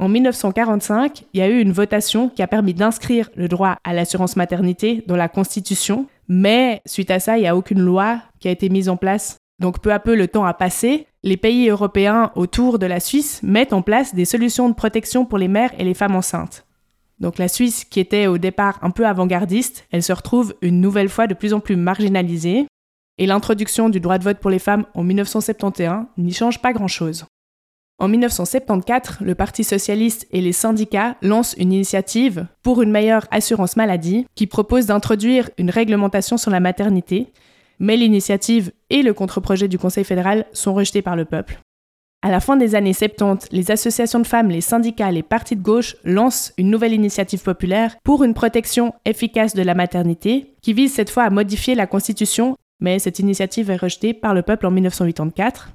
En 0.00 0.08
1945, 0.08 1.24
il 1.34 1.40
y 1.40 1.42
a 1.42 1.48
eu 1.48 1.60
une 1.60 1.72
votation 1.72 2.30
qui 2.30 2.42
a 2.42 2.46
permis 2.46 2.72
d'inscrire 2.72 3.28
le 3.34 3.48
droit 3.48 3.76
à 3.84 3.92
l'assurance 3.92 4.34
maternité 4.34 5.04
dans 5.06 5.16
la 5.16 5.28
Constitution, 5.28 6.06
mais 6.26 6.80
suite 6.86 7.10
à 7.10 7.20
ça, 7.20 7.36
il 7.36 7.42
n'y 7.42 7.48
a 7.48 7.54
aucune 7.54 7.80
loi 7.80 8.22
qui 8.38 8.48
a 8.48 8.50
été 8.50 8.70
mise 8.70 8.88
en 8.88 8.96
place. 8.96 9.36
Donc 9.60 9.80
peu 9.80 9.92
à 9.92 10.00
peu, 10.00 10.16
le 10.16 10.26
temps 10.26 10.46
a 10.46 10.54
passé. 10.54 11.06
Les 11.22 11.36
pays 11.36 11.68
européens 11.68 12.32
autour 12.34 12.78
de 12.78 12.86
la 12.86 12.98
Suisse 12.98 13.42
mettent 13.42 13.74
en 13.74 13.82
place 13.82 14.14
des 14.14 14.24
solutions 14.24 14.70
de 14.70 14.74
protection 14.74 15.26
pour 15.26 15.38
les 15.38 15.48
mères 15.48 15.72
et 15.78 15.84
les 15.84 15.94
femmes 15.94 16.16
enceintes. 16.16 16.66
Donc 17.18 17.36
la 17.36 17.48
Suisse, 17.48 17.84
qui 17.84 18.00
était 18.00 18.26
au 18.26 18.38
départ 18.38 18.78
un 18.80 18.90
peu 18.90 19.06
avant-gardiste, 19.06 19.86
elle 19.92 20.02
se 20.02 20.14
retrouve 20.14 20.54
une 20.62 20.80
nouvelle 20.80 21.10
fois 21.10 21.26
de 21.26 21.34
plus 21.34 21.52
en 21.52 21.60
plus 21.60 21.76
marginalisée. 21.76 22.66
Et 23.18 23.26
l'introduction 23.26 23.90
du 23.90 24.00
droit 24.00 24.16
de 24.16 24.24
vote 24.24 24.38
pour 24.38 24.48
les 24.48 24.58
femmes 24.58 24.86
en 24.94 25.04
1971 25.04 26.06
n'y 26.16 26.32
change 26.32 26.62
pas 26.62 26.72
grand-chose. 26.72 27.26
En 27.98 28.08
1974, 28.08 29.18
le 29.20 29.34
Parti 29.34 29.62
socialiste 29.62 30.26
et 30.32 30.40
les 30.40 30.54
syndicats 30.54 31.16
lancent 31.20 31.54
une 31.58 31.74
initiative 31.74 32.46
pour 32.62 32.80
une 32.80 32.90
meilleure 32.90 33.26
assurance 33.30 33.76
maladie 33.76 34.26
qui 34.34 34.46
propose 34.46 34.86
d'introduire 34.86 35.50
une 35.58 35.68
réglementation 35.68 36.38
sur 36.38 36.50
la 36.50 36.60
maternité, 36.60 37.30
mais 37.80 37.96
l'initiative 37.96 38.70
et 38.90 39.02
le 39.02 39.14
contre-projet 39.14 39.66
du 39.66 39.78
Conseil 39.78 40.04
fédéral 40.04 40.46
sont 40.52 40.74
rejetés 40.74 41.02
par 41.02 41.16
le 41.16 41.24
peuple. 41.24 41.58
À 42.22 42.30
la 42.30 42.40
fin 42.40 42.58
des 42.58 42.74
années 42.74 42.92
70, 42.92 43.48
les 43.50 43.70
associations 43.70 44.20
de 44.20 44.26
femmes, 44.26 44.50
les 44.50 44.60
syndicats 44.60 45.10
les 45.10 45.22
partis 45.22 45.56
de 45.56 45.62
gauche 45.62 45.96
lancent 46.04 46.52
une 46.58 46.70
nouvelle 46.70 46.92
initiative 46.92 47.42
populaire 47.42 47.96
pour 48.04 48.24
une 48.24 48.34
protection 48.34 48.92
efficace 49.06 49.54
de 49.54 49.62
la 49.62 49.74
maternité 49.74 50.54
qui 50.60 50.74
vise 50.74 50.92
cette 50.92 51.08
fois 51.08 51.24
à 51.24 51.30
modifier 51.30 51.74
la 51.74 51.86
Constitution, 51.86 52.56
mais 52.78 52.98
cette 52.98 53.20
initiative 53.20 53.70
est 53.70 53.76
rejetée 53.76 54.12
par 54.12 54.34
le 54.34 54.42
peuple 54.42 54.66
en 54.66 54.70
1984. 54.70 55.70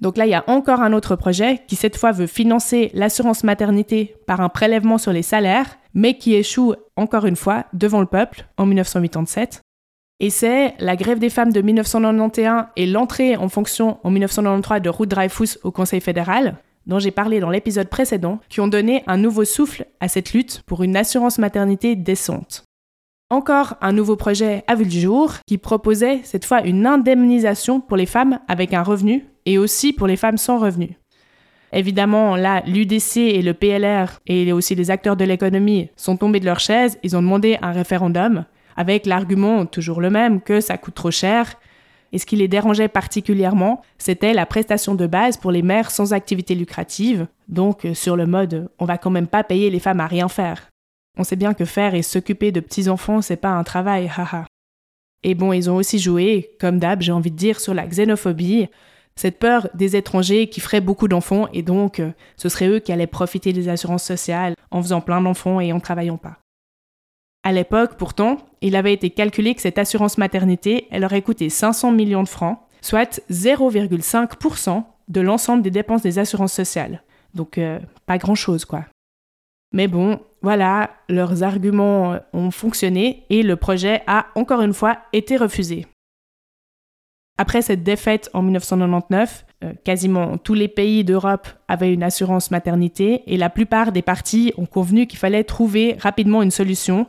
Donc 0.00 0.16
là, 0.16 0.26
il 0.26 0.30
y 0.30 0.34
a 0.34 0.44
encore 0.46 0.80
un 0.80 0.94
autre 0.94 1.16
projet 1.16 1.60
qui 1.68 1.76
cette 1.76 1.98
fois 1.98 2.12
veut 2.12 2.26
financer 2.26 2.90
l'assurance 2.94 3.44
maternité 3.44 4.16
par 4.26 4.40
un 4.40 4.48
prélèvement 4.48 4.98
sur 4.98 5.12
les 5.12 5.22
salaires, 5.22 5.78
mais 5.92 6.16
qui 6.16 6.34
échoue 6.34 6.74
encore 6.96 7.26
une 7.26 7.36
fois 7.36 7.66
devant 7.74 8.00
le 8.00 8.06
peuple 8.06 8.46
en 8.56 8.64
1987. 8.64 9.60
Et 10.20 10.30
c'est 10.30 10.74
la 10.78 10.96
grève 10.96 11.18
des 11.18 11.30
femmes 11.30 11.52
de 11.52 11.60
1991 11.60 12.66
et 12.76 12.86
l'entrée 12.86 13.36
en 13.36 13.48
fonction 13.48 13.98
en 14.04 14.10
1993 14.10 14.80
de 14.80 14.88
Ruth 14.88 15.10
Dreyfus 15.10 15.58
au 15.64 15.72
Conseil 15.72 16.00
fédéral, 16.00 16.56
dont 16.86 16.98
j'ai 16.98 17.10
parlé 17.10 17.40
dans 17.40 17.50
l'épisode 17.50 17.88
précédent, 17.88 18.38
qui 18.48 18.60
ont 18.60 18.68
donné 18.68 19.02
un 19.06 19.16
nouveau 19.16 19.44
souffle 19.44 19.86
à 20.00 20.08
cette 20.08 20.32
lutte 20.32 20.62
pour 20.66 20.82
une 20.82 20.96
assurance 20.96 21.38
maternité 21.38 21.96
décente. 21.96 22.64
Encore 23.30 23.74
un 23.80 23.92
nouveau 23.92 24.16
projet 24.16 24.62
a 24.68 24.76
vu 24.76 24.84
le 24.84 24.90
jour 24.90 25.32
qui 25.46 25.58
proposait 25.58 26.20
cette 26.22 26.44
fois 26.44 26.62
une 26.62 26.86
indemnisation 26.86 27.80
pour 27.80 27.96
les 27.96 28.06
femmes 28.06 28.38
avec 28.46 28.72
un 28.74 28.82
revenu 28.82 29.26
et 29.46 29.58
aussi 29.58 29.92
pour 29.92 30.06
les 30.06 30.16
femmes 30.16 30.38
sans 30.38 30.58
revenu. 30.58 30.96
Évidemment, 31.72 32.36
là, 32.36 32.62
l'UDC 32.66 33.16
et 33.16 33.42
le 33.42 33.52
PLR 33.52 34.20
et 34.28 34.52
aussi 34.52 34.76
les 34.76 34.92
acteurs 34.92 35.16
de 35.16 35.24
l'économie 35.24 35.88
sont 35.96 36.16
tombés 36.16 36.38
de 36.38 36.44
leur 36.44 36.60
chaise, 36.60 36.98
ils 37.02 37.16
ont 37.16 37.22
demandé 37.22 37.58
un 37.62 37.72
référendum 37.72 38.44
avec 38.76 39.06
l'argument 39.06 39.66
toujours 39.66 40.00
le 40.00 40.10
même 40.10 40.40
que 40.40 40.60
ça 40.60 40.78
coûte 40.78 40.94
trop 40.94 41.10
cher. 41.10 41.54
Et 42.12 42.18
ce 42.18 42.26
qui 42.26 42.36
les 42.36 42.48
dérangeait 42.48 42.88
particulièrement, 42.88 43.82
c'était 43.98 44.34
la 44.34 44.46
prestation 44.46 44.94
de 44.94 45.06
base 45.06 45.36
pour 45.36 45.50
les 45.50 45.62
mères 45.62 45.90
sans 45.90 46.12
activité 46.12 46.54
lucrative, 46.54 47.26
donc 47.48 47.84
euh, 47.84 47.94
sur 47.94 48.16
le 48.16 48.26
mode 48.26 48.68
on 48.78 48.84
va 48.84 48.98
quand 48.98 49.10
même 49.10 49.26
pas 49.26 49.42
payer 49.42 49.68
les 49.68 49.80
femmes 49.80 50.00
à 50.00 50.06
rien 50.06 50.28
faire. 50.28 50.68
On 51.18 51.24
sait 51.24 51.36
bien 51.36 51.54
que 51.54 51.64
faire 51.64 51.94
et 51.94 52.02
s'occuper 52.02 52.52
de 52.52 52.60
petits-enfants, 52.60 53.22
c'est 53.22 53.36
pas 53.36 53.50
un 53.50 53.64
travail, 53.64 54.10
haha. 54.16 54.46
Et 55.22 55.34
bon, 55.34 55.52
ils 55.52 55.70
ont 55.70 55.76
aussi 55.76 55.98
joué, 55.98 56.50
comme 56.60 56.78
d'hab, 56.78 57.00
j'ai 57.00 57.12
envie 57.12 57.30
de 57.30 57.36
dire, 57.36 57.58
sur 57.58 57.72
la 57.72 57.86
xénophobie, 57.86 58.68
cette 59.16 59.38
peur 59.38 59.68
des 59.74 59.96
étrangers 59.96 60.48
qui 60.48 60.60
feraient 60.60 60.80
beaucoup 60.80 61.08
d'enfants 61.08 61.48
et 61.52 61.62
donc 61.62 62.00
euh, 62.00 62.10
ce 62.36 62.48
serait 62.48 62.68
eux 62.68 62.78
qui 62.80 62.92
allaient 62.92 63.06
profiter 63.06 63.52
des 63.52 63.68
assurances 63.68 64.04
sociales 64.04 64.54
en 64.70 64.82
faisant 64.82 65.00
plein 65.00 65.20
d'enfants 65.20 65.60
et 65.60 65.72
en 65.72 65.80
travaillant 65.80 66.16
pas. 66.16 66.38
À 67.44 67.52
l'époque, 67.52 67.96
pourtant, 67.98 68.38
il 68.62 68.74
avait 68.74 68.94
été 68.94 69.10
calculé 69.10 69.54
que 69.54 69.60
cette 69.60 69.78
assurance 69.78 70.16
maternité, 70.16 70.88
elle 70.90 71.04
aurait 71.04 71.20
coûté 71.20 71.50
500 71.50 71.92
millions 71.92 72.22
de 72.22 72.28
francs, 72.28 72.58
soit 72.80 73.20
0,5% 73.30 74.82
de 75.08 75.20
l'ensemble 75.20 75.62
des 75.62 75.70
dépenses 75.70 76.02
des 76.02 76.18
assurances 76.18 76.54
sociales. 76.54 77.02
Donc 77.34 77.58
euh, 77.58 77.78
pas 78.06 78.16
grand-chose 78.16 78.64
quoi. 78.64 78.86
Mais 79.72 79.88
bon, 79.88 80.20
voilà, 80.40 80.90
leurs 81.08 81.42
arguments 81.42 82.16
ont 82.32 82.50
fonctionné 82.50 83.24
et 83.28 83.42
le 83.42 83.56
projet 83.56 84.02
a 84.06 84.26
encore 84.36 84.62
une 84.62 84.72
fois 84.72 84.98
été 85.12 85.36
refusé. 85.36 85.86
Après 87.36 87.60
cette 87.60 87.82
défaite 87.82 88.30
en 88.32 88.42
1999, 88.42 89.44
euh, 89.64 89.72
quasiment 89.82 90.38
tous 90.38 90.54
les 90.54 90.68
pays 90.68 91.02
d'Europe 91.02 91.48
avaient 91.66 91.92
une 91.92 92.04
assurance 92.04 92.52
maternité 92.52 93.24
et 93.26 93.36
la 93.36 93.50
plupart 93.50 93.90
des 93.90 94.02
partis 94.02 94.52
ont 94.56 94.66
convenu 94.66 95.06
qu'il 95.06 95.18
fallait 95.18 95.44
trouver 95.44 95.96
rapidement 96.00 96.42
une 96.42 96.52
solution 96.52 97.06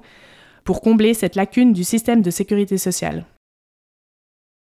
pour 0.65 0.81
combler 0.81 1.13
cette 1.13 1.35
lacune 1.35 1.71
du 1.71 1.85
système 1.85 2.21
de 2.21 2.31
sécurité 2.31 2.77
sociale. 2.77 3.25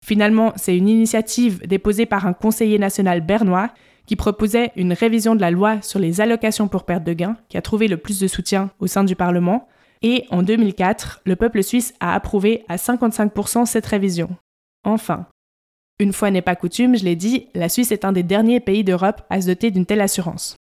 Finalement, 0.04 0.52
c'est 0.56 0.76
une 0.76 0.88
initiative 0.88 1.66
déposée 1.66 2.06
par 2.06 2.26
un 2.26 2.34
conseiller 2.34 2.78
national 2.78 3.23
bernois 3.23 3.70
qui 4.06 4.16
proposait 4.16 4.70
une 4.76 4.92
révision 4.92 5.34
de 5.34 5.40
la 5.40 5.50
loi 5.50 5.80
sur 5.80 5.99
les 5.99 6.20
allocations 6.20 6.68
pour 6.68 6.84
perte 6.84 7.04
de 7.04 7.14
gain 7.14 7.38
qui 7.49 7.56
a 7.56 7.62
trouvé 7.62 7.88
le 7.88 7.96
plus 7.96 8.20
de 8.20 8.28
soutien 8.28 8.70
au 8.78 8.87
sein 8.87 9.02
du 9.02 9.16
Parlement. 9.16 9.66
Et 10.02 10.26
en 10.30 10.42
2004, 10.42 11.23
le 11.25 11.37
peuple 11.37 11.62
suisse 11.62 11.94
a 12.00 12.14
approuvé 12.14 12.64
à 12.68 12.76
55% 12.76 13.64
cette 13.64 13.87
révision. 13.87 14.37
Enfin, 14.84 15.26
une 15.99 16.12
fois 16.12 16.30
n'est 16.30 16.42
pas 16.42 16.56
coutume, 16.56 16.96
je 16.96 17.04
l'ai 17.04 17.16
dit, 17.16 17.49
la 17.54 17.68
Suisse 17.70 17.92
est 17.92 18.04
un 18.04 18.12
des 18.12 18.25
derniers 18.25 18.61
pays 18.61 18.84
d'Europe 18.84 19.23
à 19.30 19.40
se 19.40 19.46
doter 19.46 19.70
d'une 19.70 19.87
telle 19.87 20.00
assurance. 20.00 20.56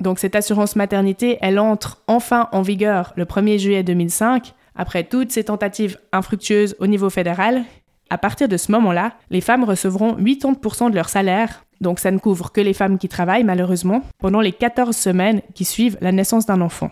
Donc 0.00 0.18
cette 0.18 0.36
assurance 0.36 0.76
maternité, 0.76 1.38
elle 1.40 1.58
entre 1.58 2.02
enfin 2.06 2.48
en 2.52 2.62
vigueur 2.62 3.12
le 3.16 3.24
1er 3.24 3.58
juillet 3.58 3.82
2005, 3.82 4.54
après 4.74 5.04
toutes 5.04 5.32
ces 5.32 5.44
tentatives 5.44 5.98
infructueuses 6.12 6.76
au 6.78 6.86
niveau 6.86 7.10
fédéral. 7.10 7.64
À 8.10 8.18
partir 8.18 8.48
de 8.48 8.56
ce 8.56 8.70
moment-là, 8.72 9.14
les 9.30 9.40
femmes 9.40 9.64
recevront 9.64 10.16
80% 10.16 10.90
de 10.90 10.94
leur 10.94 11.08
salaire, 11.08 11.64
donc 11.80 11.98
ça 11.98 12.10
ne 12.10 12.18
couvre 12.18 12.52
que 12.52 12.60
les 12.60 12.74
femmes 12.74 12.98
qui 12.98 13.08
travaillent 13.08 13.44
malheureusement, 13.44 14.02
pendant 14.18 14.40
les 14.40 14.52
14 14.52 14.94
semaines 14.94 15.42
qui 15.54 15.64
suivent 15.64 15.98
la 16.00 16.12
naissance 16.12 16.46
d'un 16.46 16.60
enfant. 16.60 16.90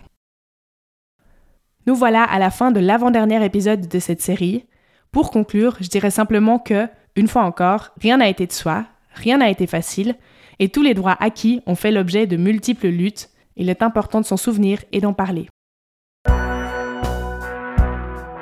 Nous 1.87 1.94
voilà 1.94 2.25
à 2.25 2.38
la 2.38 2.50
fin 2.50 2.70
de 2.70 2.80
l'avant-dernier 2.80 3.44
épisode 3.44 3.88
de 3.88 3.99
cette 3.99 4.23
série. 4.23 4.64
Pour 5.12 5.30
conclure, 5.30 5.76
je 5.80 5.88
dirais 5.88 6.11
simplement 6.11 6.58
que 6.58 6.88
une 7.16 7.28
fois 7.28 7.42
encore, 7.42 7.90
rien 8.00 8.16
n'a 8.16 8.28
été 8.28 8.46
de 8.46 8.52
soi, 8.52 8.87
rien 9.14 9.38
n'a 9.38 9.50
été 9.50 9.66
facile, 9.66 10.16
et 10.58 10.68
tous 10.68 10.82
les 10.82 10.94
droits 10.94 11.16
acquis 11.20 11.61
ont 11.66 11.75
fait 11.75 11.90
l'objet 11.90 12.26
de 12.26 12.37
multiples 12.37 12.88
luttes. 12.88 13.30
Il 13.56 13.68
est 13.68 13.82
important 13.82 14.20
de 14.20 14.26
s'en 14.26 14.37
souvenir 14.37 14.80
et 14.92 15.00
d'en 15.00 15.12
parler. 15.12 15.49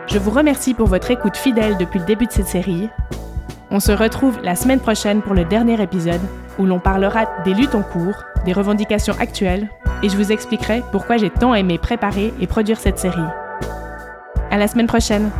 Je 0.06 0.18
vous 0.18 0.30
remercie 0.30 0.74
pour 0.74 0.88
votre 0.88 1.10
écoute 1.10 1.36
fidèle 1.36 1.78
depuis 1.78 1.98
le 1.98 2.04
début 2.04 2.26
de 2.26 2.32
cette 2.32 2.46
série. 2.46 2.88
On 3.70 3.80
se 3.80 3.92
retrouve 3.92 4.38
la 4.42 4.56
semaine 4.56 4.80
prochaine 4.80 5.22
pour 5.22 5.32
le 5.32 5.44
dernier 5.44 5.80
épisode 5.80 6.20
où 6.58 6.66
l'on 6.66 6.80
parlera 6.80 7.26
des 7.44 7.54
luttes 7.54 7.74
en 7.74 7.82
cours, 7.82 8.22
des 8.44 8.52
revendications 8.52 9.16
actuelles 9.18 9.70
et 10.02 10.08
je 10.08 10.16
vous 10.16 10.32
expliquerai 10.32 10.82
pourquoi 10.92 11.16
j'ai 11.16 11.30
tant 11.30 11.54
aimé 11.54 11.78
préparer 11.78 12.34
et 12.40 12.46
produire 12.46 12.78
cette 12.78 12.98
série. 12.98 13.20
À 14.50 14.58
la 14.58 14.68
semaine 14.68 14.86
prochaine! 14.86 15.30